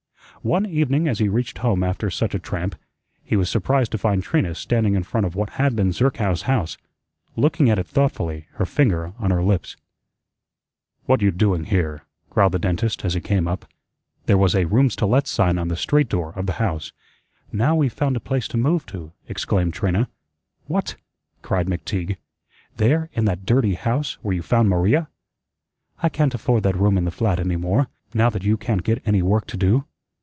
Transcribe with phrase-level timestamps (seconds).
[0.43, 2.75] One evening as he reached home after such a tramp,
[3.23, 6.79] he was surprised to find Trina standing in front of what had been Zerkow's house,
[7.35, 9.77] looking at it thoughtfully, her finger on her lips.
[11.05, 13.65] "What you doing here'?" growled the dentist as he came up.
[14.25, 16.91] There was a "Rooms to let" sign on the street door of the house.
[17.51, 20.09] "Now we've found a place to move to," exclaimed Trina.
[20.65, 20.95] "What?"
[21.43, 22.17] cried McTeague.
[22.77, 25.07] "There, in that dirty house, where you found Maria?"
[26.01, 29.03] "I can't afford that room in the flat any more, now that you can't get
[29.05, 29.85] any work to do."